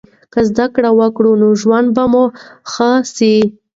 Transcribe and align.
که 0.33 0.39
زده 0.49 0.65
کړه 0.75 0.89
وکړو 0.99 1.31
نو 1.41 1.47
ژوند 1.61 1.87
به 1.95 2.03
مو 2.11 2.23
ښه 2.71 2.89
سي. 3.15 3.33